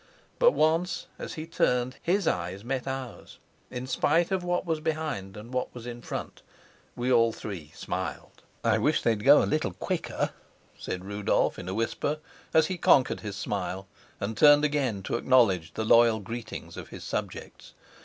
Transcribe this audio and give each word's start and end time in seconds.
But 0.39 0.53
once, 0.53 1.05
as 1.19 1.35
he 1.35 1.45
turned, 1.45 1.97
his 2.01 2.27
eyes 2.27 2.63
met 2.65 2.87
ours. 2.87 3.37
In 3.69 3.85
spite 3.85 4.31
of 4.31 4.43
what 4.43 4.65
was 4.65 4.79
behind 4.79 5.37
and 5.37 5.53
what 5.53 5.75
was 5.75 5.85
in 5.85 6.01
front, 6.01 6.41
we 6.95 7.11
all 7.13 7.31
three 7.31 7.71
smiled. 7.75 8.41
"I 8.63 8.79
wish 8.79 9.03
they'd 9.03 9.23
go 9.23 9.43
a 9.43 9.43
little 9.43 9.73
quicker," 9.73 10.31
said 10.75 11.05
Rudolf 11.05 11.59
in 11.59 11.69
a 11.69 11.75
whisper, 11.75 12.17
as 12.51 12.65
he 12.65 12.79
conquered 12.79 13.19
his 13.19 13.35
smile 13.35 13.87
and 14.19 14.35
turned 14.35 14.65
again 14.65 15.03
to 15.03 15.17
acknowledge 15.17 15.71
the 15.75 15.85
loyal 15.85 16.19
greetings 16.19 16.77
of 16.77 16.87
his 16.89 17.03
subjects. 17.03 17.75